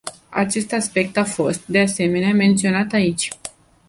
[0.29, 3.29] Acest aspect a fost, de asemenea, menționat aici.